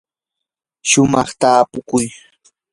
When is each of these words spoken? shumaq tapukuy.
shumaq 0.89 1.29
tapukuy. 1.41 2.07